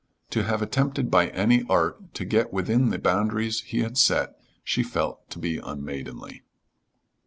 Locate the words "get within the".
2.25-2.97